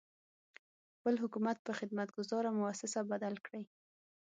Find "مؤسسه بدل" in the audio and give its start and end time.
2.59-3.35